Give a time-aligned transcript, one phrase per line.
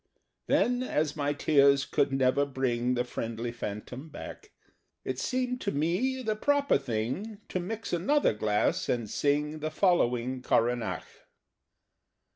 [0.47, 4.51] Then, as my tears could never bring The friendly Phantom back,
[5.05, 10.41] It seemed to me the proper thing To mix another glass, and sing The following
[10.41, 11.05] Coronach.